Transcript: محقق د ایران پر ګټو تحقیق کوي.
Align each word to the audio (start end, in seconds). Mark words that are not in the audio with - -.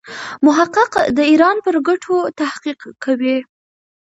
محقق 0.45 0.91
د 1.17 1.19
ایران 1.31 1.57
پر 1.65 1.75
ګټو 1.87 2.15
تحقیق 2.41 2.79
کوي. 3.03 3.37